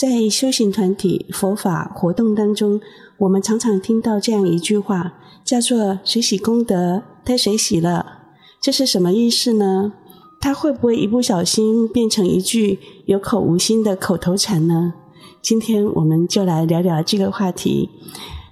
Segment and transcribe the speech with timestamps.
[0.00, 2.80] 在修行团体、佛法活动当中，
[3.16, 8.20] 我们常常听到这样一句话，叫做“随喜功德，太随喜了”。
[8.62, 9.94] 这是什么意思呢？
[10.38, 14.94] 它会不会一不小心变成一句有口无心的口头禅呢？
[15.42, 17.90] 今天我们就来聊聊这个话题。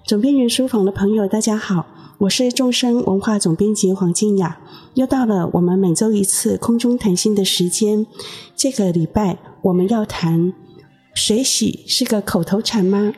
[0.04, 1.86] 总编云书房的朋友，大家好，
[2.18, 4.58] 我是众生文化总编辑黄静雅。
[4.94, 8.04] 又到了我们每周一次空中谈心的时间。
[8.56, 10.52] 这个礼拜我们要谈。
[11.16, 13.10] 水喜是个口头禅吗？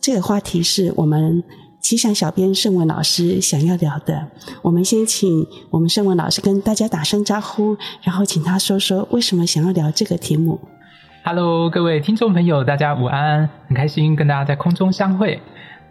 [0.00, 1.44] 这个话题是我们
[1.80, 4.26] 吉祥小编圣文老师想要聊的。
[4.62, 10.58] 我们先请我们圣文老师跟大家打声招呼，然后请他说说为什么想要聊这个题目。
[11.22, 15.40] Hello，各位听众朋友，大家午安，很开心跟大家在空中相会。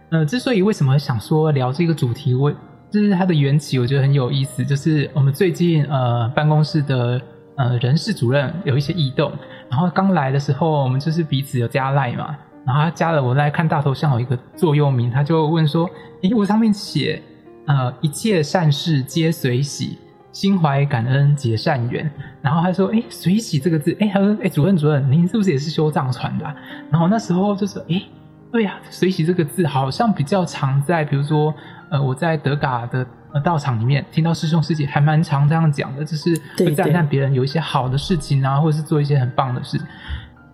[0.10, 2.52] 呃，之所以为什么想说聊这个主题，我
[2.92, 4.64] 就是它的缘起，我觉得很有意思。
[4.66, 7.22] 就是我们最近呃办公室的
[7.56, 9.32] 呃人事主任有一些异动。
[9.74, 15.90] 然后刚来的时候，我们就是彼此有加赖嘛，然后他加了我来看大头像有一个座右铭，他就问说
[16.22, 17.20] ：“诶，我上面写，
[17.66, 19.98] 呃，一切善事皆随喜，
[20.32, 22.08] 心怀感恩结善缘。”
[22.40, 26.46] 然后他说：“诶，随喜这个字，诶，他说，诶，主任主任，您是不是也是修藏传的？”
[26.92, 28.04] 然后那时候就是，诶，
[28.52, 31.52] 对呀，随喜这个字好像比较常在，比如说，
[31.90, 33.04] 呃，我在德嘎的。
[33.40, 39.80] 道场里面听到师兄师姐还蛮常这样讲的，就是会赞叹别人有一些好的事情啊，或者是做一些很棒的事。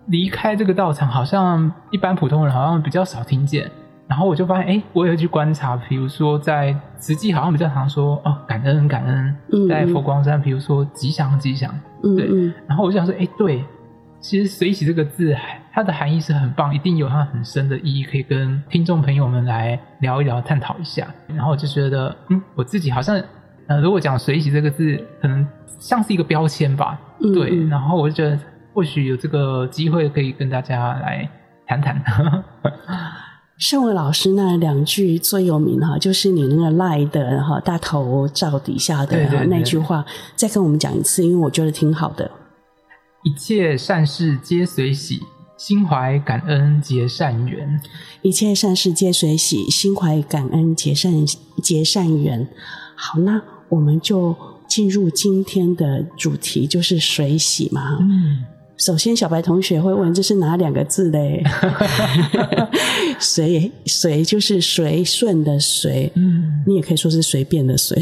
[0.06, 3.70] 离开这个道场，好像一般普通人好像比较少听见。
[4.08, 9.36] 然后我就发现，哎，我也去观察，比如说在慈济好像比较常说哦，感恩感恩。
[9.68, 11.72] 在佛光山，比如说吉祥吉祥。
[12.02, 12.26] 对。
[12.26, 13.64] 嗯嗯，然后我就想说，哎，对。
[14.20, 15.34] 其实“随喜”这个字，
[15.72, 21.12] 它的含义是很棒，一定有它很深的意义，可以跟听众朋友们来聊一聊、探讨一下。
[21.26, 23.20] 然后我就觉得，嗯，我自己好像，
[23.66, 25.46] 呃，如果讲“随喜”这个字，可能
[25.78, 27.00] 像是一个标签吧。
[27.34, 27.66] 对。
[27.66, 28.38] 然后我就觉得，
[28.74, 31.28] 或许有这个机会可以跟大家来
[31.66, 31.96] 谈谈。
[33.56, 40.04] 盛伟老师那两句最有名哈，就是你那个赖的哈大头照底下的那句话，
[40.34, 42.30] 再跟我们讲一次，因为我觉得挺好的。
[43.22, 45.20] 一切善事皆随喜，
[45.56, 47.78] 心怀感恩结善缘。
[48.22, 51.26] 一切善事皆随喜，心怀感恩结善
[51.62, 52.48] 结善缘。
[52.94, 54.34] 好，那我们就
[54.66, 57.98] 进入今天的主题，就是随喜嘛。
[58.00, 58.44] 嗯。
[58.80, 61.44] 首先，小白同学会问：“这是哪两个字嘞
[63.20, 68.00] ？”“随”“随”就是随顺的“随”，嗯，你也可以说是随便的“随”，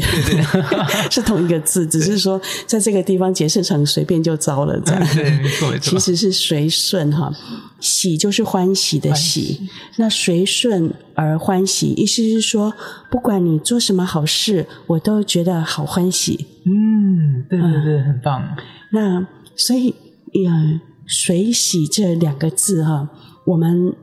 [1.11, 5.05] 是同一个字，只是说在这个地方解释成随便就糟了，这样。
[5.13, 5.91] 对，没错，没错。
[5.91, 7.29] 其实是随顺哈，
[7.81, 12.73] 喜就是欢喜的喜，喜那随顺而欢喜，意思是说，
[13.11, 16.45] 不管你做什么好事，我都觉得好欢喜。
[16.65, 18.55] 嗯，对对对，嗯、很棒。
[18.93, 19.93] 那所以。
[20.43, 23.09] 呀，水洗这两个字哈，
[23.45, 23.95] 我们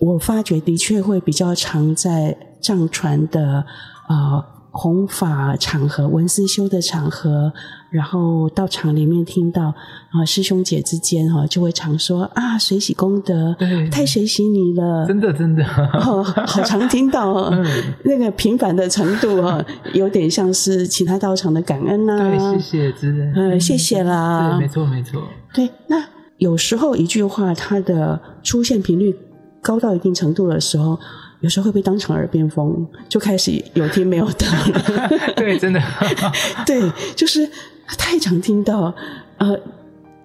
[0.00, 3.64] 我发觉的确会比较常在藏传的
[4.06, 4.44] 啊
[4.80, 7.52] 弘法场合、文思修的场合，
[7.90, 9.74] 然后到场里面听到
[10.12, 13.56] 啊师兄姐之间哈就会常说啊水洗功德，
[13.90, 17.66] 太水洗你了，真的真的，哦，好常听到哦， 嗯、
[18.04, 19.60] 那个频繁的程度哈，
[19.94, 25.20] 有点像是其他道场的感恩呐、啊，对，谢谢，真的，嗯，谢谢啦，对，没错没错。
[25.52, 26.04] 对，那
[26.36, 29.12] 有时候一句话它的出现频率
[29.60, 30.96] 高到一定程度的时候，
[31.40, 35.08] 有时候会被当成耳边风，就开始有听没有得了。
[35.36, 35.80] 对，真的，
[36.66, 36.80] 对，
[37.14, 37.48] 就是
[37.96, 38.94] 太常听到，
[39.38, 39.58] 呃，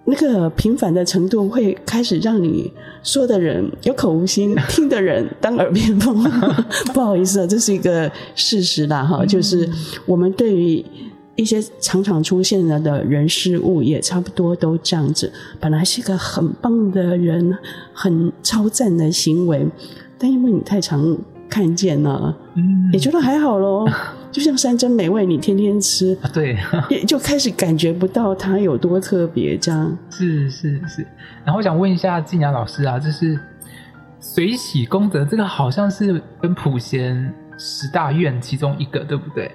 [0.05, 2.71] 那个频繁的程度会开始让你
[3.03, 6.23] 说的人有口无心，听的人当耳边风。
[6.93, 9.69] 不好意思啊，这是一个事实啦，哈，就是
[10.05, 10.85] 我们对于。
[11.35, 15.33] 一些常常出现了的人事物也差不多都这样子。
[15.59, 17.57] 本来是一个很棒的人，
[17.91, 19.65] 很超赞的行为，
[20.23, 21.17] 但因为你太常
[21.49, 23.85] 看见了，嗯，也觉得还好咯。
[24.31, 26.57] 就像山珍美味，你天天吃，对，
[26.89, 29.57] 也就开始感觉不到它有多特别。
[29.57, 31.05] 这样是是是。
[31.43, 33.37] 然后我想问一下静雅老师啊，就是
[34.21, 37.33] 随喜功德这个，好像是跟普贤。
[37.57, 39.51] 十大愿其中一个，对不对？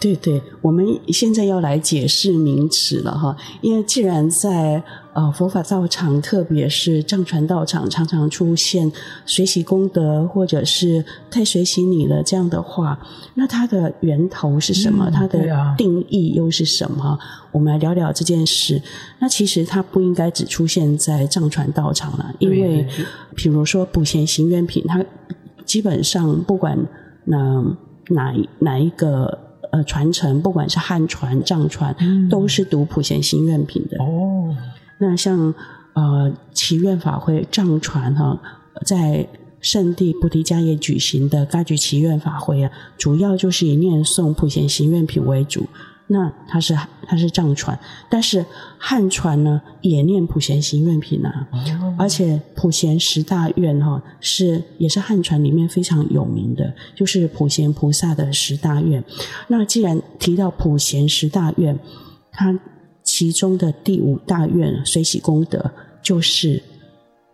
[0.00, 3.36] 对对，我们现在要来解释名词了哈。
[3.60, 8.90] 因为既然在呃佛法道场，特别是藏传道场，常常出现
[9.26, 12.98] “随喜功德”或者是“太随喜你了”这样的话，
[13.34, 15.06] 那它的源头是什么？
[15.08, 17.04] 嗯、它的定义又是什么？
[17.04, 17.18] 啊、
[17.50, 18.80] 我们来聊聊这件事。
[19.18, 22.86] 那其实它不应该只出现在藏传道场了，因为
[23.34, 25.04] 比如说普贤行愿品，它
[25.64, 26.78] 基本上不管。
[27.30, 27.76] 那
[28.08, 29.38] 哪哪一个
[29.70, 34.02] 呃传承，不管是汉传、藏传，嗯、都是读普贤行愿品的。
[34.02, 34.56] 哦，
[34.98, 35.54] 那像
[35.92, 38.40] 呃祈愿法会藏传哈，
[38.86, 39.28] 在
[39.60, 45.66] 圣地菩提迦耶举行的噶举祈愿法会啊，主要就是以念诵普贤行愿品为主。
[46.10, 46.74] 那它是
[47.06, 47.78] 它是藏传，
[48.08, 48.44] 但是
[48.78, 59.04] 汉传呢也念普贤行愿品啊，哦、而且普贤十大愿哈是也是汉传里面非常有名的，就是普贤菩萨的十大愿。
[59.48, 61.78] 那既然提到普贤十大愿，
[62.32, 62.58] 它
[63.02, 65.70] 其中的第五大愿随喜功德，
[66.02, 66.62] 就是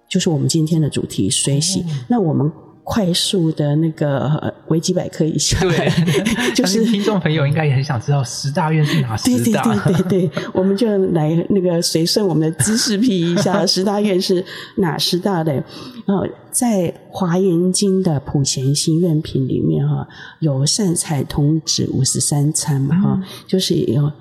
[0.09, 1.81] 就是我们今天的主题随喜。
[1.81, 2.53] 哦、那我们。
[2.85, 5.91] 快速的那个维基百科一下，对，
[6.55, 9.63] 就是听众朋友应该也很想知道十大愿是哪十大？
[9.65, 14.45] 对对对对对， 我们就来那个随顺我们的知识批一下， 十大愿是
[14.77, 15.65] 哪十大的？
[16.07, 20.07] 呃，在华严经的普贤行愿品里面哈，
[20.41, 24.13] 有善财童子五十三参哈，就是有。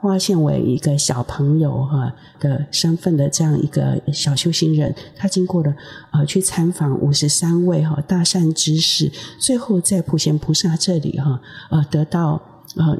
[0.00, 5.74] 化现为一个小朋友哈的身份的这样一个小修行人，他经过了
[6.10, 12.40] 呃去参访五十三位哈大善知识，最后在普贤菩萨这里哈呃得到
[12.76, 12.98] 呃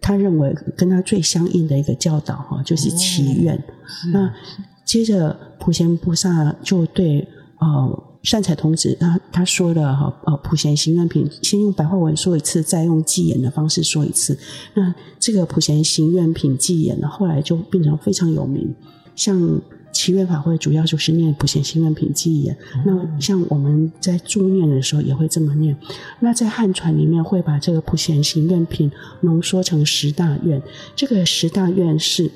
[0.00, 3.62] 他认为跟他最相应的一个教导哈，就是祈愿。
[4.12, 4.32] 那
[4.84, 7.26] 接着普贤菩萨就对
[7.58, 8.08] 呃。
[8.22, 14.38] 善财童子，他他说了哈，呃，普贤行愿品，先用白话文说一次，再用偈言的方式说一次。
[14.74, 18.72] 那这个普贤行愿品偈言呢，后来就变成非常有名。
[19.16, 19.60] 像
[19.92, 22.56] 祈愿法会，主要就是念普贤行愿品偈言。
[22.76, 25.76] 嗯、那像我们在助念的时候，也会这么念。
[26.20, 28.90] 那在汉传里面，会把这个普贤行愿品
[29.22, 30.62] 浓缩成十大愿。
[30.94, 32.30] 这个十大愿是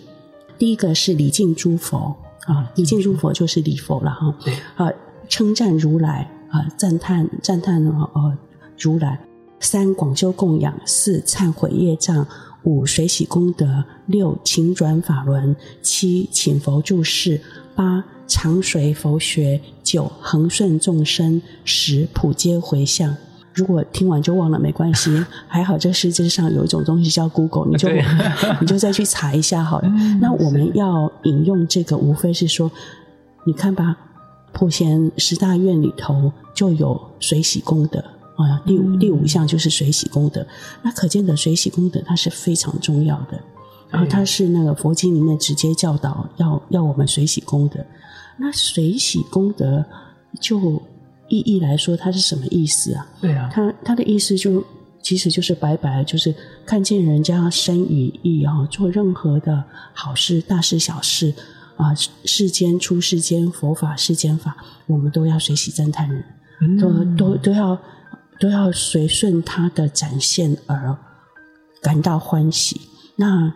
[0.58, 2.16] 第一个是礼敬诸佛
[2.46, 4.36] 啊，礼敬诸佛就是礼佛了哈。
[4.44, 4.92] 对啊。
[5.28, 8.38] 称赞如来啊，赞叹赞叹呃
[8.78, 9.18] 如来。
[9.58, 12.26] 三广修供养，四忏悔业障，
[12.64, 17.40] 五随喜功德，六请转法轮，七请佛住世，
[17.74, 23.16] 八常随佛学，九恒顺众生，十普皆回向。
[23.54, 28.04] 如果听完就忘了没关系，还好这世界上有一种东西叫 Google，你就对
[28.60, 29.88] 你就再去查一下好了。
[30.20, 32.70] 那我们要引用这个，无非是说，
[33.46, 33.96] 你看吧。
[34.58, 37.98] 普贤十大愿里头就有水洗功德
[38.36, 40.46] 啊，第五第五项就是水洗功德。
[40.80, 43.38] 那可见的水洗功德它是非常重要的，
[43.90, 47.84] 然后它是那个佛经里面直接教导要要我们水洗功德。
[48.38, 49.84] 那水洗功德
[50.40, 50.58] 就
[51.28, 53.06] 意义来说，它是什么意思啊？
[53.20, 54.64] 对啊，它它的意思就
[55.02, 59.62] 其实就是白白就是看见人家身语意啊，做任何的
[59.92, 61.34] 好事、大事、小事。
[61.76, 61.94] 啊，
[62.24, 64.56] 世间出世间佛法世间法，
[64.86, 66.24] 我们都要随喜赞叹人，
[66.62, 67.78] 嗯、都都都要
[68.40, 70.96] 都要随顺他的展现而
[71.82, 72.80] 感到欢喜。
[73.16, 73.52] 那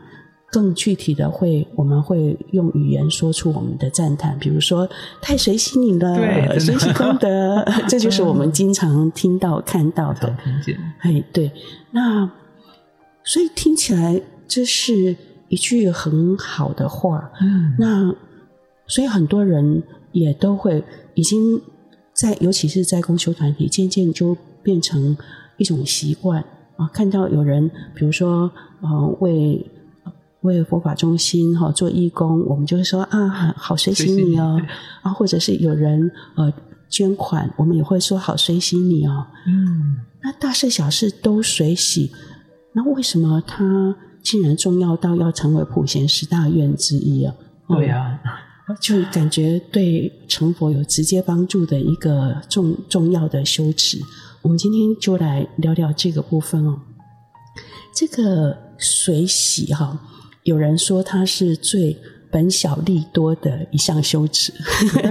[0.51, 4.87] 更具体的会，我们会用语言说出我们的赞叹，比如说
[5.23, 10.37] 太随喜你了，随喜功德， 这就是我们经常听到看到的。
[10.45, 11.51] 听见，哎，对，
[11.93, 12.31] 那
[13.25, 15.17] 所以听起来这是。
[15.51, 18.15] 一句很好的话，嗯，那
[18.87, 19.83] 所以很多人
[20.13, 20.83] 也都会
[21.15, 21.61] 已经
[22.15, 25.17] 在，尤其是在公修团体，渐渐就变成
[25.57, 26.41] 一种习惯
[26.77, 26.89] 啊。
[26.95, 28.49] 看到有人，比如说
[28.81, 29.69] 呃，为
[30.43, 34.63] 为佛法中心哈做义工，我们就会说啊，好随喜你哦
[35.03, 36.53] 啊，或者是有人呃
[36.89, 39.27] 捐款，我们也会说好随喜你哦。
[39.49, 42.13] 嗯，那大事小事都随喜，
[42.73, 43.97] 那为什么他？
[44.23, 47.35] 竟然重要到要成为普贤十大愿之一啊！
[47.69, 53.99] 对呀、啊， 就感觉对成佛有直接帮助的一个重重要的修持。
[54.43, 56.81] 我们今天就来聊聊这个部分哦。
[57.95, 60.01] 这个水洗哈，
[60.45, 61.97] 有人说它是最
[62.31, 64.53] 本小利多的一项修持。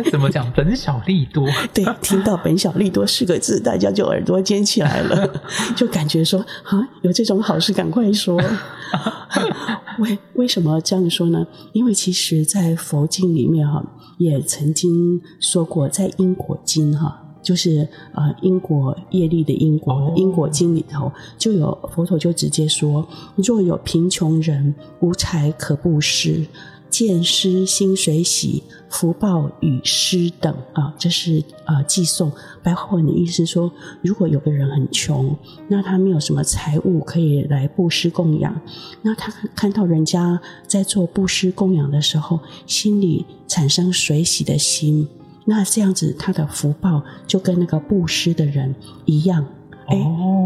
[0.09, 0.49] 怎么讲？
[0.55, 1.47] 本小利多？
[1.73, 5.29] 对，听到“本小利多”四个字，大家就耳朵尖起来了，
[5.75, 8.41] 就感觉说啊，有这种好事，赶快说。
[9.99, 11.45] 为为什么这样说呢？
[11.73, 13.83] 因为其实，在佛经里面哈，
[14.17, 26.45] 也曾经说过，在因果经哈，就是呃因果业力的因果因果经里头，就有佛陀就直接说：若有贫穷人无财可布施。
[26.89, 32.31] 见施心随喜，福报与施等啊，这是呃寄送。
[32.62, 38.60] 白话文的意思说，如果有个人很穷，那他没有什么财物可以来布施供养，
[39.01, 45.08] 那他看到人家在做布施供养的时候，心里产生随喜的心，
[45.46, 49.46] 那这样子他的福报就跟那个布施的人一样，
[49.89, 49.98] 哎，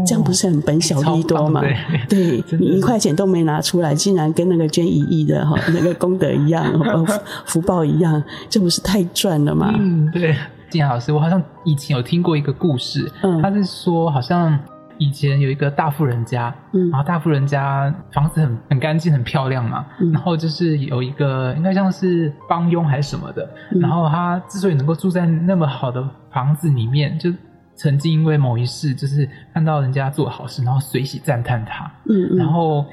[0.06, 1.62] 这样不是很本小利多吗？
[2.08, 6.64] 对， 你一块钱都没拿出来，竟然跟那个捐一亿的哈那个功德一样，
[7.46, 9.72] 福报一样，这不是太赚了吗？
[9.78, 10.34] 嗯，对。
[10.70, 14.58] 金雅老师，我好像以前有听过一个故事，嗯，他是说好像。
[14.96, 27.28] 以前有一个大富人家，嗯，然后大富人家房子很很干净、很漂亮嘛，嗯，然后就是有一个应该像是帮佣还是什么的，嗯，然后他之所以能够住在那么好的房子里面，就
[27.76, 32.84] 曾经因为某一事，就是看到人家做好事，然后随喜赞叹他，嗯，嗯，然后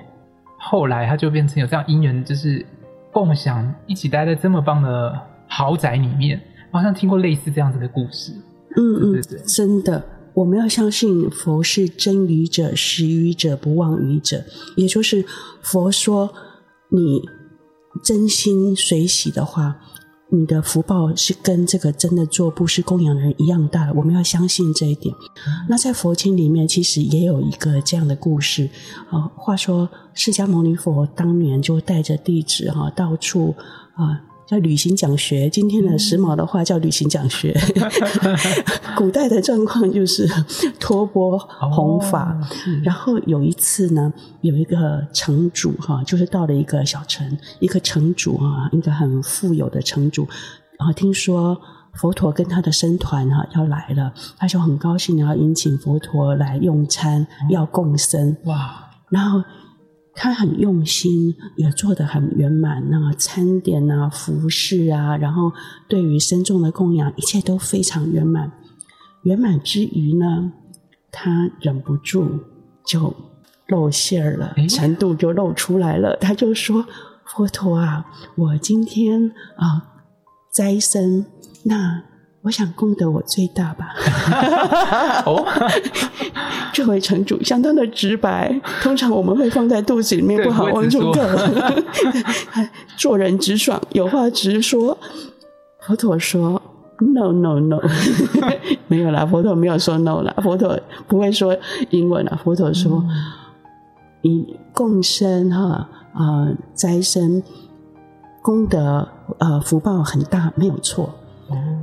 [0.57, 2.65] 后来他就变成有这样姻缘，就是
[3.11, 8.31] 共享一起待在这么棒的豪宅里面，好像听过类似这样子的故事，
[8.75, 10.03] 嗯嗯，对对对，真的。
[10.33, 14.41] 我们要相信佛是真语者、实语者、不忘语者，
[14.77, 15.25] 也就是
[15.61, 16.33] 佛说，
[16.87, 17.21] 你
[18.01, 19.75] 真心随喜的话，
[20.33, 23.93] 你的福报是跟这个真的做布施供养的人一样大的。
[23.93, 25.13] 我们要相信这一点。
[25.67, 28.69] 那在佛经里面，其实也有一个这样的故事。
[29.09, 33.53] 啊，话说释迦牟尼佛当年就带着弟子哈到处
[33.95, 34.21] 啊。
[34.51, 37.57] 叫旅行讲学，今天的时髦的话叫旅行讲学。
[38.97, 40.27] 古代的状况就是
[40.77, 41.37] 托钵
[41.71, 42.45] 弘法，哦，
[42.83, 47.25] 然后有一次呢，有一个城主哈，就是到了一个小城，
[47.61, 50.27] 一个城主啊，一个很富有的城主，
[50.77, 51.57] 然后听说
[51.93, 59.41] 佛陀跟他的僧团哈要来了，他就很高兴，然后迎请佛陀来用餐，要共生哇，然后。
[60.23, 62.87] 他很用心，也做得很圆满。
[62.91, 65.51] 那个餐点啊、服饰啊，然后
[65.87, 68.51] 对于僧众的供养，一切都非常圆满。
[69.23, 70.51] 圆满之余呢，
[71.11, 72.39] 他忍不住
[72.85, 73.11] 就
[73.65, 76.15] 露馅儿了，程度就露出来了。
[76.17, 76.85] 他就说
[77.25, 80.05] ：“佛陀啊，我今天啊
[80.53, 81.25] 斋僧，
[81.63, 82.03] 那。”
[82.43, 83.93] 我想功德我最大吧。
[85.27, 85.45] 哦，
[86.73, 88.59] 这位城主相当的直白。
[88.81, 91.83] 通常我们会放在肚子里面，不好往出哽。
[92.97, 94.97] 做人直爽，有话直说。
[95.81, 96.61] 佛陀说
[96.99, 97.79] ：“No, no, no，
[98.87, 100.33] 没有啦。”佛陀没有说 “no” 啦。
[100.43, 101.57] 佛陀不会说
[101.89, 102.39] 英文啦。
[102.43, 103.09] 佛陀说：“嗯、
[104.21, 107.41] 你共生哈啊，斋生
[108.43, 109.07] 功德
[109.39, 111.09] 呃福报很大，没有错。”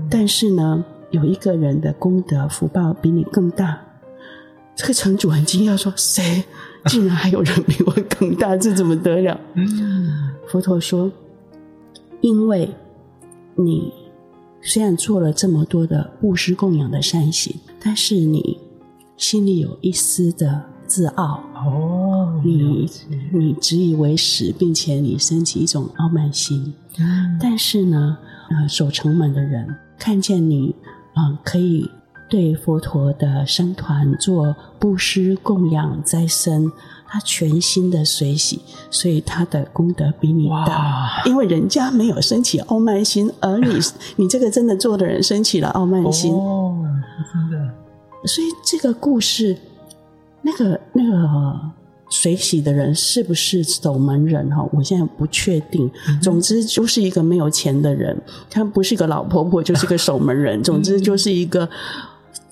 [0.09, 3.79] 但是呢，有一个人的功德福报比你更大。
[4.79, 6.45] 这个城主很惊讶，说：“谁？
[6.87, 8.57] 竟然还有人比我更大？
[8.57, 9.39] 这怎么得了？”
[10.47, 11.11] 佛陀说
[12.23, 12.71] ：“因为
[13.57, 13.93] 你
[14.63, 18.57] 虽然做了这么多的布施供养的善行，但是你
[19.17, 22.89] 心里有一丝的自傲哦，你
[23.33, 26.73] 你自以为是，并且你升起一种傲慢心。
[27.41, 28.17] 但是呢，
[28.49, 30.73] 呃，守城门的人。”看见你，
[31.17, 31.91] 嗯、呃，可以
[32.29, 36.71] 对佛陀的僧团做布施供养斋僧，
[37.07, 41.23] 他全心的随喜，所以他的功德比你大。
[41.25, 43.79] 因为人家没有升起傲慢心，而你，
[44.17, 46.33] 你这个真的做的人升起了傲慢心。
[46.35, 46.77] 哦，
[47.33, 47.75] 真的。
[48.27, 49.57] 所以这个故事，
[50.43, 51.61] 那个那个。
[52.11, 54.67] 随喜的人是不是守门人哈？
[54.73, 55.91] 我现在不确定。
[56.23, 58.19] 总之就是一个没有钱的人，
[58.49, 60.63] 他不是一个老婆婆，就是一个守门人。
[60.63, 61.69] 总之就是一个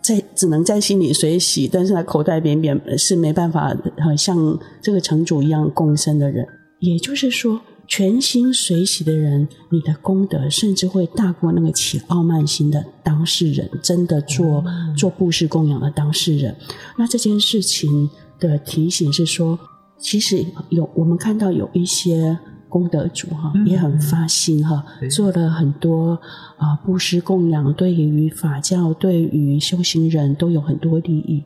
[0.06, 3.74] 在只能在心里随喜，但是他口袋扁扁是没办法
[4.16, 6.46] 像这个城主一样共生的人。
[6.78, 14.64] 也就是说，全心随喜的人，你的功德甚至会大过那个起傲慢心的当事人，真的做
[14.96, 16.54] 做布施供养的当事人。
[16.96, 18.08] 那这件事情。
[18.38, 19.58] 的提醒是说，
[19.98, 26.20] 其实有我们看到有一些功德主哈，也很发心哈，做了很多
[26.56, 31.42] 啊布施供养，对于法教、对于修行人都有很多利益。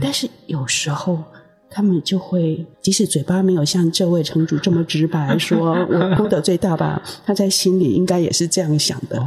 [0.00, 1.22] 但是有时候
[1.70, 9.24] 他们就会，即使嘴巴没有像这位城主这么直白，说我功德最大吧，他在心里应该也是这样想的。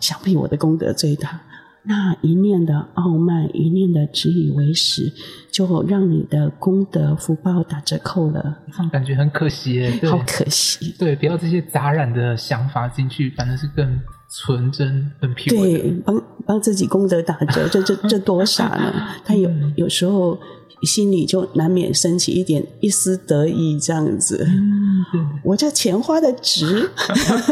[0.00, 1.40] 想必我的功德最大。
[1.82, 5.12] 那一念的傲慢，一念的自以为是，
[5.50, 8.58] 就让你的功德福报打折扣了。
[8.72, 10.94] 这样感觉很可惜耶，好可惜。
[10.98, 15.56] 对，不要这些杂染的想法进去，反正是更纯真、更平。
[15.56, 18.92] 对，帮帮自己功德打折，这这这多傻呢！
[19.24, 20.38] 他有有时候。
[20.86, 24.46] 心里就难免升起一点一丝得意，这样子。
[24.48, 25.04] 嗯、
[25.44, 26.90] 我这钱花的值，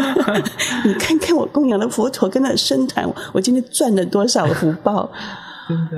[0.87, 5.11] 你看看我供养的佛陀跟他的僧团，我今天赚了多少福报？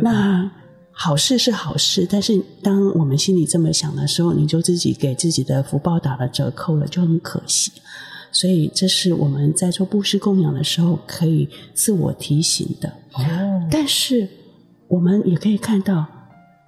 [0.02, 0.50] 那
[0.90, 7.70] 好事是好事，但是当我们心里这么想的时候，你就自己给自己的福报打了折扣了，就很可惜。
[8.32, 12.88] 所以这是我们在做布施供养的时候可以自我提醒的。
[13.12, 14.28] 哦、但是
[14.88, 16.06] 我们也可以看到。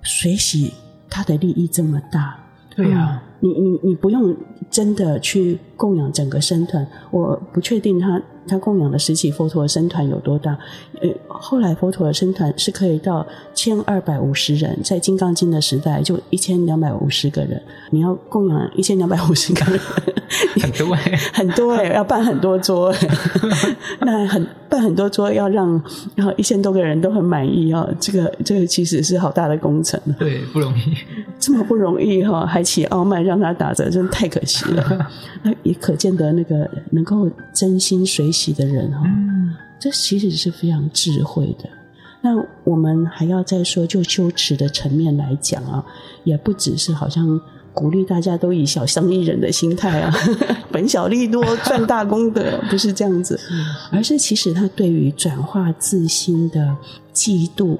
[0.02, 0.72] 水洗
[1.08, 2.38] 它的利益这么大，
[2.74, 4.36] 对呀、啊嗯，你你你不用
[4.70, 10.56] 真的去供养整个生团，我不确定他他供养的十起佛陀的僧团有多大。
[11.00, 19.80] 呃，后来佛陀的僧团是可以到千二百五十人，在《金刚经》的时代就一千两百五十个人，你要供养一千两百五十个人。
[20.62, 22.94] 很多哎，很多哎，要办很多桌，
[24.00, 25.70] 那很办很多桌，要让
[26.14, 27.86] 然后一千多个人都很满意哦。
[28.00, 30.96] 这个这个其实是好大的工程，对，不容易，
[31.38, 35.06] 这么不容易哈，还起傲慢让他打折，真的太可惜了。
[35.44, 41.68] 那也可见得那个能够真心随喜的人哈，嗯，这其实是非常智慧的。
[42.22, 42.30] 那
[42.64, 45.84] 我们还要再说，就修持的层面来讲啊，
[46.24, 47.40] 也不只是好像。
[47.74, 50.14] 鼓励大家都以小生意人的心态啊，
[50.70, 53.40] 本小利多赚大功德， 不是这样子，
[53.90, 56.76] 而是其实他对于转化自心的
[57.14, 57.78] 嫉妒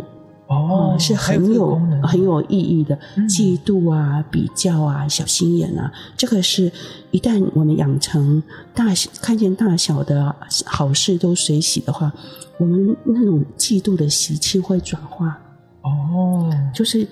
[0.52, 2.98] 哦、呃，是很有，有很有意义的。
[3.28, 6.70] 嫉妒啊，比较啊，小心眼啊，这个是
[7.10, 8.42] 一旦我们养成
[8.74, 8.86] 大
[9.20, 10.34] 看见大小的
[10.66, 12.12] 好事都随喜的话，
[12.58, 15.38] 我们那种嫉妒的习气会转化
[15.82, 17.06] 哦，就是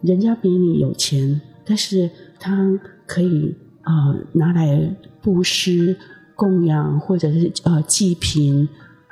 [0.00, 2.10] 人家比你有钱，但是。
[2.46, 4.78] 他可以啊、呃、拿来
[5.22, 5.96] 布施、
[6.34, 8.68] 供养，或者是呃济贫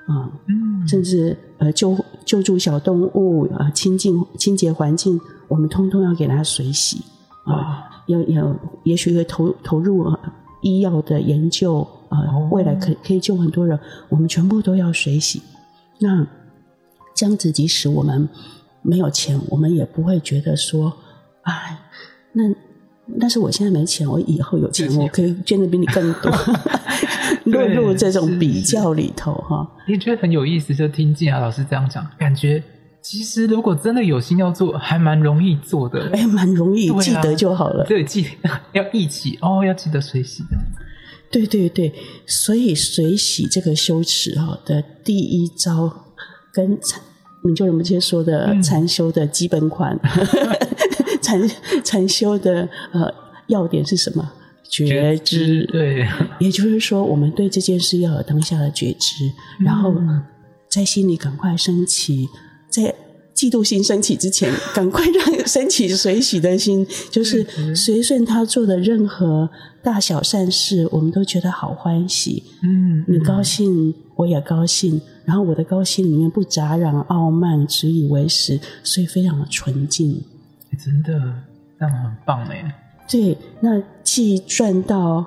[0.06, 7.02] 啊，嗯，甚至呃救救助小动物啊、呃，清净清洁环境，我们通通要给它水洗
[7.44, 10.18] 啊，要要、呃、也许会投投入、呃、
[10.62, 12.18] 医药的研究啊、
[12.50, 13.78] 未来可可以救很多人，
[14.08, 15.42] 我们全部都要水洗。
[15.98, 16.26] 那
[17.14, 18.28] 这样子，即使我们
[18.82, 20.92] 没有钱，我们也不会觉得说，
[21.42, 21.78] 哎，
[22.32, 22.54] 那。
[23.20, 26.32] 但是我现在没钱，我以后有钱，我可以捐的比你更多，
[27.46, 29.68] 落入这种比较里头哈。
[29.88, 32.62] 你觉得很有意思，就听静雅老师这样讲，感觉
[33.02, 36.08] 其实如果真的有心要做，还蛮容易做的。
[36.12, 37.84] 哎，蛮容易，记得就好了。
[37.84, 38.24] 对，记
[38.72, 40.44] 要一起哦，要记得随喜。
[41.30, 41.92] 对对对，
[42.26, 45.92] 所以随喜这个修持哈的第一招，
[46.52, 47.00] 跟禅，
[47.44, 49.98] 你就我们今天说的禅修的基本款。
[50.02, 50.26] 嗯
[51.20, 51.50] 禅
[51.84, 53.12] 禅修的呃
[53.48, 54.32] 要点是什么？
[54.68, 55.66] 觉知。
[55.70, 56.08] 对，
[56.40, 59.26] 也就是说，我们对这件事要有当下的觉知，
[59.60, 59.94] 嗯、然后
[60.68, 62.26] 在心里赶快升起，
[62.70, 62.94] 在
[63.34, 67.44] 嫉妒心升起之前，赶快让升起随喜的心， 就是
[67.74, 69.50] 随顺他做的任何
[69.82, 72.42] 大小善事，我们都觉得好欢喜。
[72.62, 80.22] 嗯，你高兴，我也高兴，然后我的高兴里面不杂染傲慢、执以为实，所以非常的纯净。
[80.78, 81.12] 真的，
[81.78, 82.74] 这样很棒哎！
[83.10, 85.24] 对，那既赚到，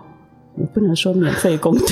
[0.55, 1.85] 我不能说免费功德，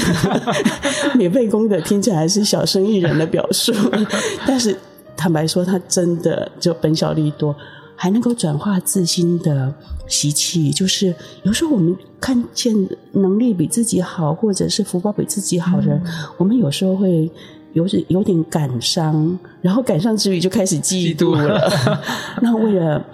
[1.16, 3.74] 免费功德听起来是小生意人的表述，
[4.48, 4.76] 但是
[5.16, 7.56] 坦白说，他真的就本小利多，
[7.96, 9.74] 还能够转化自心的
[10.08, 10.72] 习气。
[10.72, 11.14] 就是
[11.44, 12.74] 有时候我们看见
[13.12, 17.30] 能力比自己好，或者是福报比自己好的人，嗯、我们有时候会
[17.74, 21.70] 有点有点感伤，然后感伤之余就开始嫉妒了。
[21.70, 23.06] 妒那为了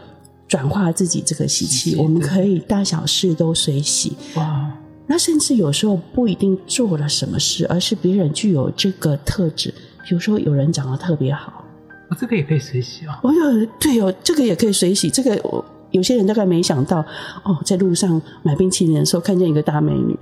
[0.49, 4.17] 转化自己这个习气，我们可以大小事都随喜。
[4.35, 4.69] 哇！
[5.11, 9.73] 那甚至有时候不一定做了什么事，而是别人具有这个特质。
[10.03, 11.63] 比如说，有人长得特别好，
[12.09, 13.19] 哦，这个也可以随喜啊。
[13.23, 15.09] 哦有，对哦，这个也可以随喜。
[15.09, 17.03] 这个我有些人大概没想到
[17.43, 20.15] 哦，在路上买冰淇淋的时候看见一个大美女，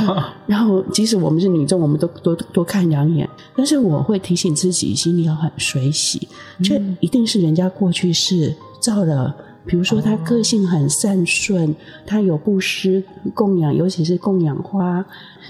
[0.46, 3.28] 然后即使我们是女众，我们都多多看两眼。
[3.54, 6.26] 但是我会提醒自己，心里要很随喜，
[6.62, 9.34] 这一定是人家过去是造了。
[9.66, 11.74] 比如说，他个性很善顺，
[12.06, 13.02] 他有布施
[13.34, 15.04] 供养，尤其是供养花，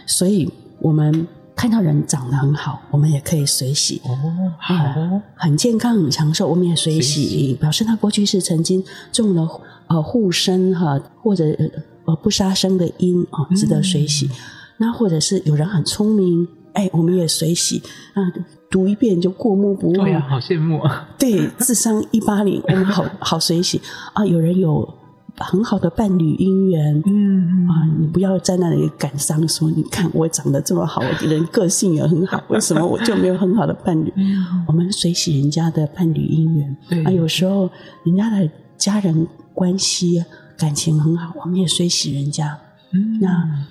[0.04, 4.00] 所以我们看到人长得很好，我们也可以随喜。
[4.04, 9.48] 哦，好、呃，很健康、很长寿，我们也随喜，表示他过去是曾经种了
[9.86, 11.44] 呃护身哈，或者
[12.04, 14.30] 呃不杀生的因啊、呃，值得随喜、嗯。
[14.78, 17.82] 那或者是有人很聪明，哎，我们也随喜
[18.14, 18.22] 啊。
[18.22, 21.08] 呃读一遍就过目不忘，对呀、啊，好羡慕啊！
[21.18, 24.24] 对，智商一八零， 我们好好随喜啊！
[24.24, 24.88] 有人有
[25.38, 34.12] 很好的伴侣姻缘，嗯啊，你不要在那里感伤，说你看我长得这么好，我人个性也很好， 为什么我就没有很好的伴侣？
[34.14, 37.68] 嗯、我们随喜人家的伴侣姻缘，对啊，有时候
[38.04, 40.24] 人家的家人关系
[40.56, 42.56] 感情很好，我们也随喜人家。
[42.92, 43.66] 嗯，那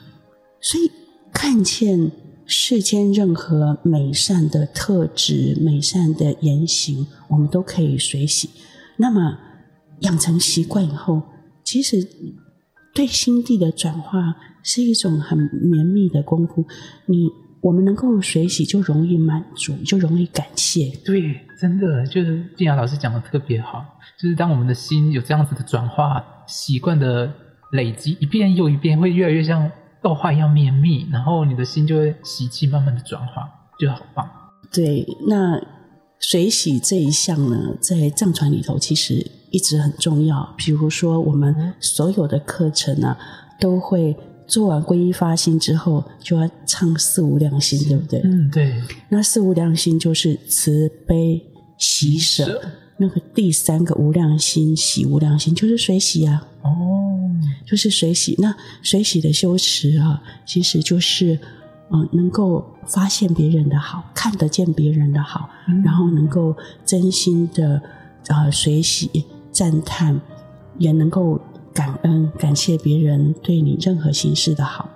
[0.59, 0.91] 所以
[1.31, 2.11] 看见。
[2.51, 8.49] 世间任何美善的特质、美善的言行，我们都可以随喜。
[8.97, 9.37] 那么
[9.99, 11.21] 养成习惯以后，
[11.63, 11.97] 其实
[12.95, 16.65] 对心地的转化是一种很绵密的功夫。
[17.05, 17.29] 你
[17.61, 20.89] 我们能够随喜，就容易满足，就容易感谢。
[21.05, 23.85] 对，真的就是静雅老师讲的特别好，
[24.19, 27.31] 就是当我们的心有这样子的转化习惯的
[27.73, 29.69] 累积，一遍又一遍，会越来越像
[30.01, 34.29] 豆花一样绵密，然后你的心就会习气慢慢的转化，就好棒。
[34.71, 35.61] 对，那
[36.19, 40.53] 水洗这一项呢，在藏传里头其实一直很重要。
[40.57, 43.17] 比如说，我们所有的课程啊，
[43.59, 44.15] 都会。
[44.49, 48.19] 做完皈依发心之后，就要唱四无量心，对不对？
[48.23, 48.81] 嗯，对。
[49.09, 51.39] 那四无量心就是慈悲
[51.77, 52.61] 喜舍，舍
[52.99, 56.47] 那个第三个无量心喜无量心就是随喜啊。
[56.61, 56.69] 哦，
[57.65, 58.35] 就是随喜。
[58.37, 61.33] 那随喜的修持啊，其实就是
[61.89, 67.81] 嗯、呃，能够发现别人的好，看得见别人的好，嗯、然后能够真心的
[68.27, 70.21] 啊、呃、随喜赞叹，
[70.77, 71.41] 也能够。
[71.71, 74.89] 感恩，感谢别人对你任何形式的好。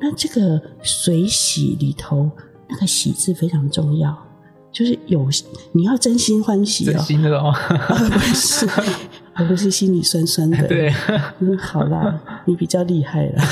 [0.00, 2.30] 那这个随喜里头，
[2.68, 4.16] 那个喜字非常重要，
[4.74, 5.28] 就是有
[5.70, 8.68] 你要真心欢喜，真心的哦，不是，
[9.32, 10.66] 而不是心里酸酸的。
[10.66, 10.92] 对，
[11.38, 13.42] 嗯，好啦，你比较厉害了，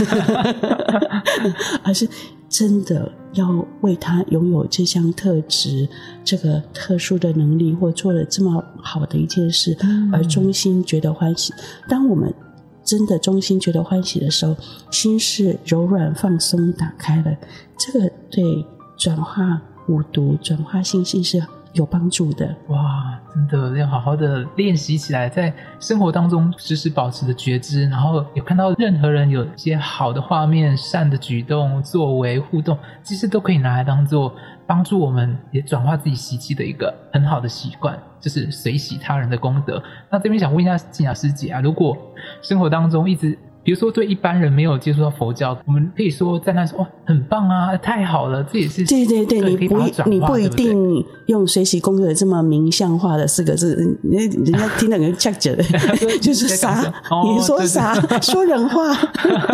[1.85, 2.09] 而是
[2.49, 5.89] 真的要为他拥有这项特质、
[6.25, 9.77] 这个特殊的能力，或做了这么好的一件事，
[10.13, 11.55] 而衷心觉得欢喜。
[11.89, 12.35] 当我们
[12.83, 14.57] 真的衷心觉得欢喜的时候，
[14.91, 17.33] 心是柔软放松打开了，
[17.79, 18.67] 这个对
[18.99, 21.43] 转化五毒、转化心性是
[21.73, 22.55] 有帮助的。
[22.69, 34.35] 哇，真的要好好的练习起来，在生活当中时时保持着觉知，然后有看到任何人有一些好的画面、善的举动、作为、互动，其实都可以拿来当做
[34.67, 37.99] 帮助我们也转化自己习气的一个很好的习惯。
[38.21, 39.83] 就是随喜他人的功德。
[40.09, 41.97] 那这边想问一下静雅师姐啊，如果
[42.41, 55.57] 生活当中一直，比如说对一般人没有接触到佛教，我们可以说在那说哇，很棒啊，太好了，这也是对对对，你不你不一定用学习功德这么名相化的四个字，人人家听了人家呛着，
[56.21, 56.81] 就是啥？
[57.25, 57.95] 你说啥？
[58.21, 58.95] 说人话？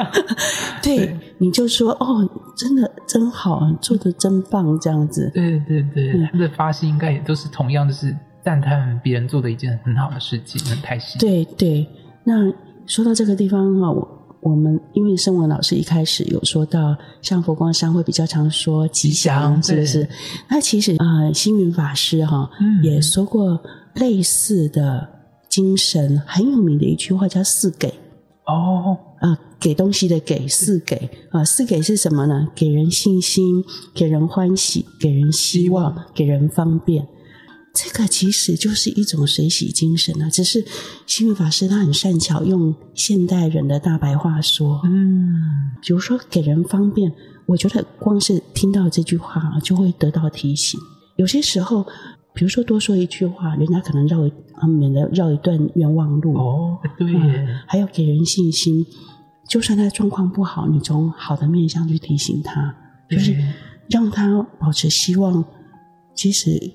[0.82, 5.30] 对，你就说哦，真的真好，做的真棒，这样子。
[5.34, 8.16] 对对对，他的发心应该也都是同样，的是。
[8.40, 11.20] 赞叹别人做的一件很好的事情，很开心。
[11.20, 11.86] 对对，
[12.24, 12.50] 那
[12.88, 14.08] 说到这个地方哈，我
[14.40, 20.08] 我们因为声文老师一开始有说到，像佛光山会比较常说吉祥，是不是？
[20.48, 23.60] 那其实啊、呃，星云法师哈、嗯、也说过
[23.94, 25.06] 类似的
[25.50, 27.92] 精神，很有名的一句话叫“四给”。
[28.46, 30.96] 哦，啊、呃，给东西的给，四给
[31.30, 32.48] 啊、呃，四给是什么呢？
[32.54, 33.62] 给人信心，
[33.94, 37.06] 给人欢喜，给人希望，给人方便。
[37.74, 40.64] 这个其实就是一种随喜精神啊，只是
[41.06, 47.12] 星云法师他很善巧用现代人的大白话说，嗯，比如说给人方便，
[47.46, 50.80] 我觉得光是听到这句话就会得到提醒。
[51.16, 51.86] 有些时候，
[52.34, 58.84] 比如说多说一句话，人家可能绕啊免得绕一段冤枉路哦，对、嗯，还要给人信心，
[59.48, 62.74] 就算他状况不好，你从好的面向去提醒他，
[63.08, 63.36] 就是
[63.88, 65.44] 让他保持希望，
[66.16, 66.72] 其实。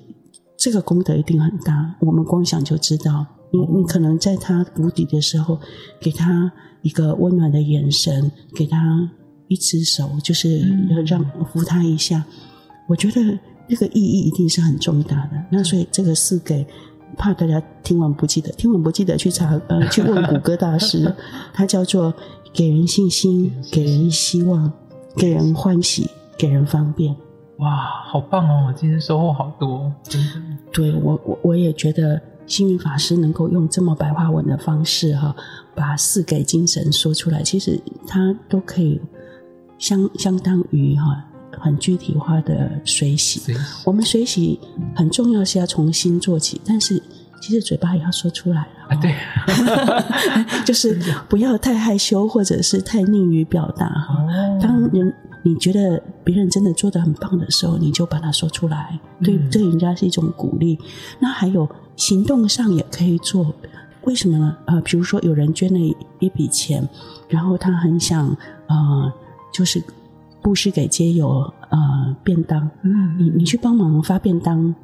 [0.64, 3.26] 这个功德一定很大，我们光想就知道。
[3.50, 5.60] 你你可能在他谷底的时候，
[6.00, 6.50] 给他
[6.80, 9.10] 一个温暖的眼神，给他
[9.48, 11.22] 一只手，就是要让
[11.52, 12.24] 扶他一下。
[12.88, 15.32] 我觉得这个意义一定是很重大的。
[15.50, 16.66] 那所以这个是给，
[17.18, 21.14] 怕大家听完不记得，听完不记得去查呃 去问谷歌大师，
[21.52, 22.14] 他叫做
[22.54, 24.72] 给人信心，给人希望，
[25.14, 27.14] 给人欢喜，给人方便。
[27.58, 28.74] 哇，好棒哦！
[28.76, 30.30] 今天收获好多，真的。
[30.72, 35.34] 对，我我我也觉得星云法师能够用这么白话文的方式哈，
[35.72, 39.00] 把四给精神说出来，其实他都可以
[39.78, 41.24] 相相当于哈
[41.60, 43.54] 很具体化的随喜。
[43.84, 44.58] 我们随喜
[44.96, 47.00] 很重要是要从心做起，但是
[47.40, 48.68] 其实嘴巴也要说出来了。
[48.88, 49.14] 啊，对，
[50.66, 54.16] 就是不要太害羞或者是太吝于表达哈。
[54.24, 54.58] 哦。
[54.60, 55.14] 当人。
[55.44, 60.76] 你觉得别人真的做的很棒的时候，你就把它说出来，对，对人家是一种鼓励。
[61.20, 63.54] 那还有行动上也可以做，
[64.02, 64.56] 为什么呢？
[64.64, 65.78] 呃，比如说有人捐了
[66.18, 66.88] 一笔钱，
[67.28, 69.12] 然后他很想呃，
[69.52, 69.80] 就是
[70.42, 74.74] 布施给街友呃便当，嗯，你你去帮忙发便当。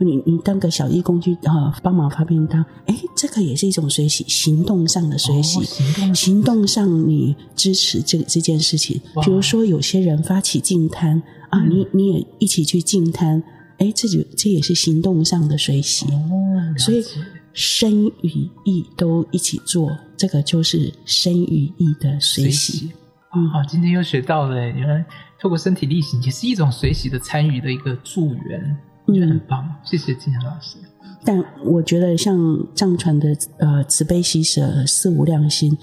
[0.00, 9.00] 你你当个小义工去啊，帮忙发便当，哎，这个也是一种随喜，行动上的随喜，哦、行动行动上你支持这这件事情。
[9.24, 13.42] 比如说有些人发起净摊啊，你你也一起去净摊，
[13.78, 16.06] 哎，这就这也是行动上的随喜。
[16.06, 17.04] 哦，所以
[17.52, 22.90] 身与意都一起做，这个就是身与意的随喜。
[23.34, 25.04] 嗯，好，今天又学到了，原来
[25.40, 28.76] 透过身体力行也是一种随喜的参与的一个助缘，
[29.08, 29.64] 我觉得很棒。
[29.64, 30.76] 嗯、谢谢金阳老师。
[31.24, 32.38] 但我觉得像
[32.74, 35.76] 藏传的呃慈悲喜舍四无量心，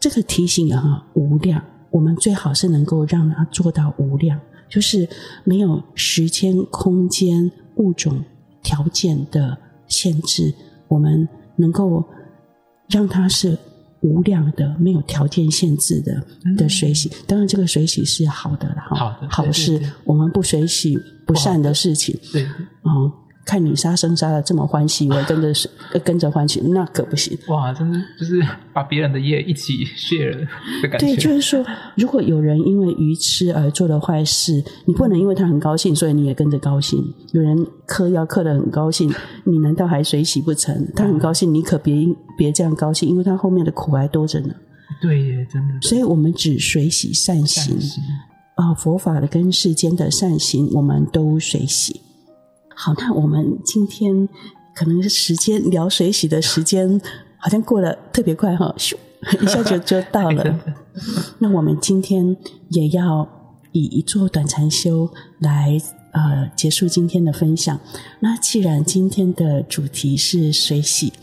[0.00, 5.06] 这个提醒啊无量，我们最好是能够让它做到无量，就是
[5.44, 8.24] 没有时间、空间、物种
[8.62, 10.54] 条件的限制，
[10.88, 12.02] 我们能够
[12.88, 13.58] 让它是
[14.06, 16.22] 无量的、没有条件限制的
[16.56, 17.10] 的水洗。
[17.26, 19.80] 当然，这个水洗是好的了哈，好的，好事。
[20.04, 22.44] 我们不水洗不善的事情，对，
[22.84, 23.12] 嗯。
[23.46, 25.70] 看你杀生杀的这么欢喜，我跟着
[26.04, 27.38] 跟着欢喜，那可不行。
[27.46, 30.32] 哇，真的就是把别人的业一起 share
[30.82, 31.06] 的感觉。
[31.06, 37.00] 对，就是说，如果有人因为愚痴而做了坏事，你不能因为他很高兴，所以你也跟着高兴。
[37.32, 37.56] 有人
[37.86, 39.08] 嗑药嗑得很高兴，
[39.44, 40.92] 你难道还随喜不成？
[40.96, 42.04] 他很高兴，你可别
[42.36, 44.52] 别这样高兴，因为他后面的苦还多着呢。
[45.00, 45.74] 对耶，真的。
[45.80, 47.78] 所以我们只随喜善行
[48.56, 52.00] 啊，佛法的跟世间的善行，我们都随喜。
[52.78, 54.28] 好，那我们今天
[54.74, 57.00] 可能是时间聊水洗的时间，
[57.38, 58.94] 好像过得特别快哈，咻，
[59.40, 60.60] 一下就就到了。
[61.40, 62.36] 那我们今天
[62.68, 63.26] 也要
[63.72, 65.80] 以一座短禅修来
[66.12, 67.80] 呃结束今天的分享。
[68.20, 71.14] 那既然今天的主题是水洗，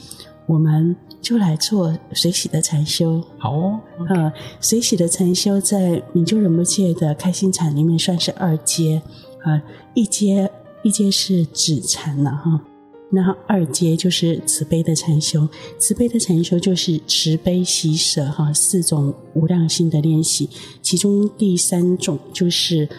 [0.47, 3.23] 我们就来做水洗的禅修。
[3.37, 9.03] 好哦，呃，水洗的禅修在明就仁波界的开心禅里面算是二阶
[9.43, 9.61] 啊，呃，
[9.93, 10.49] 一阶。
[10.83, 12.61] 一阶是止禅了哈，
[13.09, 15.47] 那二阶就是慈悲的禅修。
[15.79, 20.49] 慈悲的禅修就是慈悲喜舍哈四种无量心的练习，
[20.81, 22.89] 其中第三种就是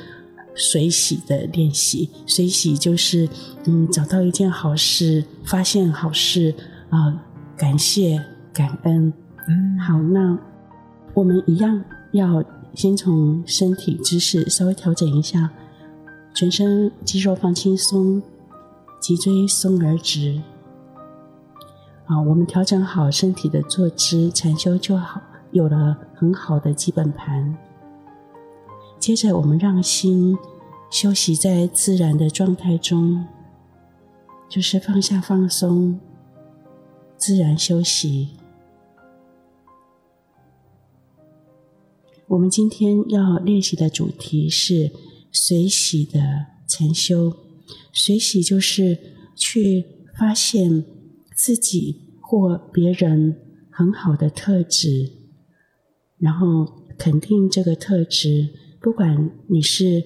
[0.55, 2.09] 随喜的练习。
[2.27, 3.29] 随喜就是
[3.67, 6.55] 嗯找到一件好事，发现好事
[6.89, 7.21] 啊、呃，
[7.57, 9.13] 感谢感恩。
[9.47, 10.39] 嗯，好，那
[11.13, 12.43] 我们一样要
[12.75, 15.51] 先从身体姿势稍微调整一下。
[16.35, 18.21] 全身肌肉放轻松，
[19.01, 20.43] 脊椎松而直。
[22.07, 27.57] 啊，我们调整好身体的坐姿，禅修就好，有了很好的基本盘。
[28.99, 30.37] 接着，我们让心
[30.91, 33.25] 休息在自然的状态中，
[34.49, 36.01] 就是放下、放松，
[37.17, 38.31] 自然休息。
[42.27, 44.91] 我们今天要练习的主题是。
[45.37, 46.21] 随喜的
[46.69, 47.37] 禅修，
[47.93, 48.97] 随喜就是
[49.35, 49.85] 去
[50.17, 50.85] 发现
[51.35, 53.37] 自己或别人
[53.69, 55.11] 很好的特质，
[56.19, 58.49] 然后肯定这个特质。
[58.81, 60.05] 不管你是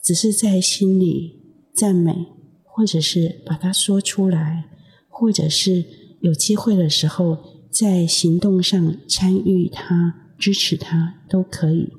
[0.00, 1.42] 只是在心里
[1.74, 2.14] 赞美，
[2.62, 4.70] 或者是把它说出来，
[5.08, 5.84] 或者是
[6.20, 11.92] 有机会的时候在行动上参与它、支持它，都可以。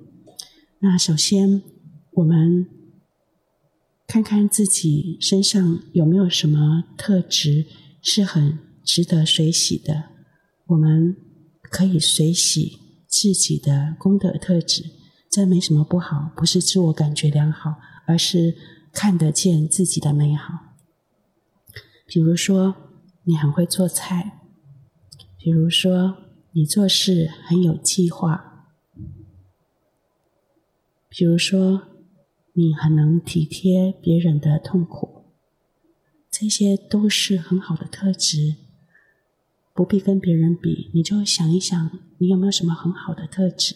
[0.79, 1.61] 那首先。
[2.15, 2.67] 我们
[4.05, 7.65] 看看自己身上有没有什么特质
[8.03, 10.09] 是很值得水洗的。
[10.67, 11.15] 我们
[11.63, 14.91] 可以水洗自己的功德特质，
[15.31, 18.55] 这没什么不好，不是自我感觉良好，而是
[18.91, 20.75] 看得见自己的美好。
[22.05, 22.75] 比如说，
[23.23, 24.39] 你很会做菜；
[25.39, 26.17] 比如说，
[26.51, 28.37] 你做事很有计划；
[31.09, 31.87] 比如说。
[32.53, 35.25] 你很能体贴别人的痛苦，
[36.29, 38.57] 这些都是很好的特质，
[39.73, 40.91] 不必跟别人比。
[40.93, 43.75] 你就想一想，你有没有什么很好的特质，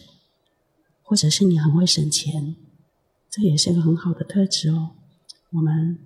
[1.02, 2.54] 或者是你很会省钱，
[3.28, 4.90] 这也是一个很好的特质哦。
[5.50, 5.98] 我们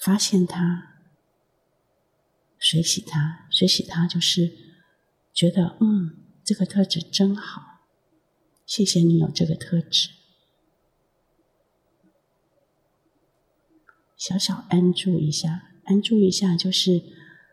[0.00, 1.00] 发现它，
[2.60, 4.52] 随喜它，随喜它就是
[5.32, 7.80] 觉得，嗯，这个特质真好，
[8.64, 10.10] 谢谢你有这个特质。
[14.18, 17.04] 小小安住一下，安住一下，就是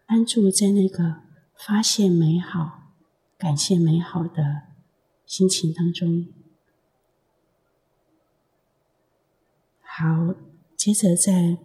[0.07, 1.21] 安住在那个
[1.55, 2.95] 发现美好、
[3.37, 4.63] 感谢美好的
[5.27, 6.27] 心情当中。
[9.79, 10.33] 好，
[10.75, 11.59] 接着再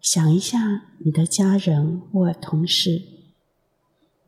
[0.00, 3.02] 想一下你的家人或同事，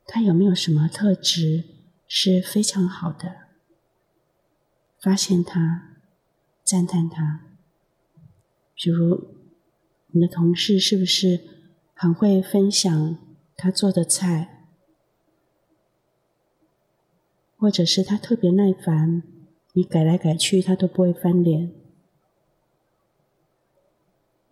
[0.04, 1.64] 他有没有什么特质
[2.08, 3.46] 是非常好的？
[5.00, 6.00] 发现他，
[6.64, 7.42] 赞叹他，
[8.74, 9.35] 比如。
[10.08, 11.40] 你的同事是不是
[11.94, 13.18] 很会分享
[13.56, 14.66] 他做的菜
[17.56, 19.22] 或者是他特别耐烦
[19.72, 21.72] 你改来改去他都不会翻脸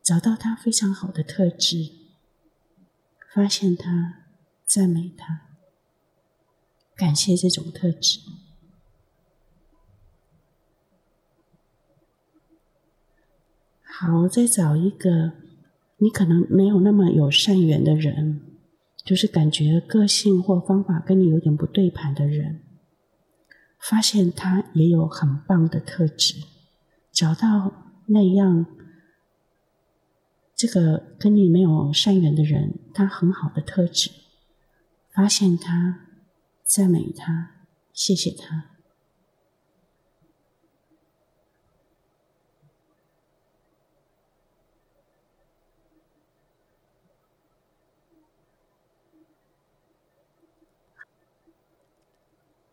[0.02, 1.90] 找到他非常好的特质
[3.32, 4.26] 发现他
[4.64, 5.48] 赞美他
[6.94, 8.20] 感谢这种特质。
[13.96, 15.32] 好再找一个
[16.04, 18.42] 你可能没有那么有善缘的人，
[19.02, 22.60] 就是感觉个性或方法跟你有点不对盘的人，
[23.80, 26.34] 发现他也有很棒的特质，
[27.10, 28.66] 找到那样
[30.54, 34.10] 这个跟你没有善缘的人，他很好的特质，
[35.10, 36.00] 发现他，
[36.64, 37.52] 赞美他，
[37.94, 38.73] 谢谢他。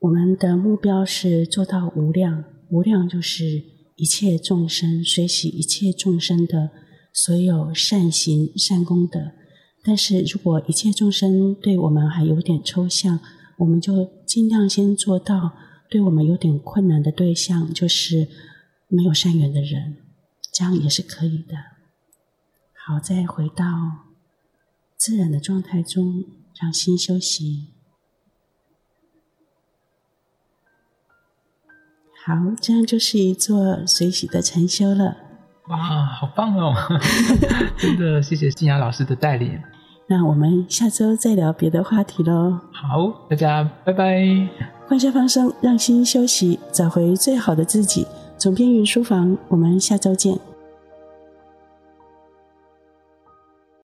[0.01, 3.63] 我们的目标是做到无量，无量就是
[3.97, 6.71] 一切众生，随喜一切众生的
[7.13, 9.31] 所有善行、善功德。
[9.83, 13.19] 但是如果一切众生对我们还有点抽象，
[13.57, 15.53] 我们就尽量先做到
[15.87, 18.27] 对我们有点困难的对象，就是
[18.87, 19.97] 没有善缘的人，
[20.51, 21.55] 这样也是可以的。
[22.73, 23.65] 好，再回到
[24.97, 26.23] 自然的状态中，
[26.59, 27.67] 让心休息。
[32.23, 35.17] 好，这样就是一座水洗的禅修了。
[35.69, 36.73] 哇，好棒哦！
[37.77, 39.59] 真的，谢谢静雅老师的带领。
[40.07, 42.59] 那我们下周再聊别的话题喽。
[42.71, 44.23] 好，大家拜拜。
[44.87, 48.05] 放下放松，让心休息，找回最好的自己。
[48.37, 50.37] 总编云书房，我们下周见。